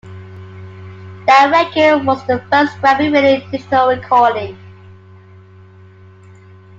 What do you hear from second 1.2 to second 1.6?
That